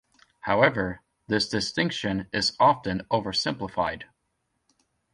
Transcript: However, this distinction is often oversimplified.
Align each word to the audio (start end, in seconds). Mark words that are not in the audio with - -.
However, 0.39 1.03
this 1.27 1.47
distinction 1.47 2.25
is 2.33 2.57
often 2.59 3.03
oversimplified. 3.11 4.05